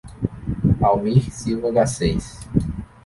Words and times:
Almir 0.81 1.29
Silva 1.29 1.69
Garcez 1.71 2.49